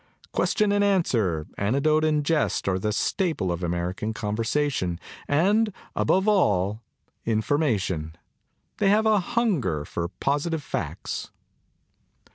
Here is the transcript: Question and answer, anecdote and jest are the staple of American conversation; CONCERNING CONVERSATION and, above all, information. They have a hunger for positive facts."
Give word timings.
Question 0.31 0.71
and 0.71 0.83
answer, 0.83 1.45
anecdote 1.59 2.03
and 2.03 2.25
jest 2.25 2.67
are 2.67 2.79
the 2.79 2.91
staple 2.91 3.51
of 3.51 3.61
American 3.61 4.15
conversation; 4.15 4.99
CONCERNING 5.27 5.27
CONVERSATION 5.27 5.65
and, 5.67 5.73
above 5.95 6.27
all, 6.27 6.81
information. 7.23 8.15
They 8.77 8.89
have 8.89 9.05
a 9.05 9.19
hunger 9.19 9.85
for 9.85 10.07
positive 10.07 10.63
facts." 10.63 11.29